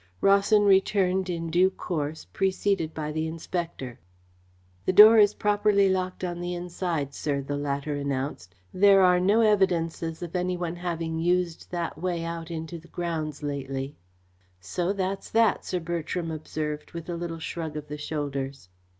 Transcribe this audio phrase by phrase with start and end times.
[0.19, 3.99] Rawson returned in due course, preceded by the inspector.
[4.87, 8.55] "The door is properly locked on the inside, sir," the latter announced.
[8.73, 13.43] "There are no evidences of any one having used that way out into the grounds
[13.43, 13.95] lately."
[14.59, 18.69] "So that's that," Sir Bertram observed, with a little shrug of the shoulders.